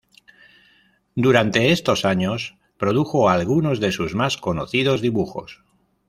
[1.13, 5.63] Durante estos años produjo algunos de sus más conocidos dibujos.